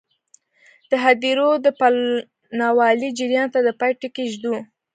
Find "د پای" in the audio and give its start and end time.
3.63-3.91